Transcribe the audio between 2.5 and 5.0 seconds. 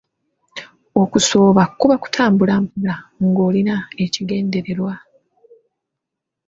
mpola ng'olina ekigendererwa.